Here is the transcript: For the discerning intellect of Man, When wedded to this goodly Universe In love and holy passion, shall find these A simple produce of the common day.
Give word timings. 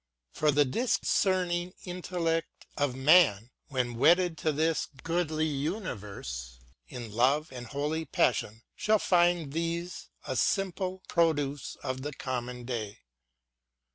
For 0.31 0.49
the 0.49 0.65
discerning 0.65 1.73
intellect 1.85 2.65
of 2.75 2.95
Man, 2.95 3.51
When 3.67 3.97
wedded 3.97 4.35
to 4.39 4.51
this 4.51 4.87
goodly 5.03 5.45
Universe 5.45 6.59
In 6.87 7.11
love 7.11 7.51
and 7.51 7.67
holy 7.67 8.05
passion, 8.05 8.63
shall 8.75 8.97
find 8.97 9.53
these 9.53 10.09
A 10.25 10.35
simple 10.35 11.03
produce 11.07 11.75
of 11.83 12.01
the 12.01 12.13
common 12.13 12.65
day. 12.65 13.01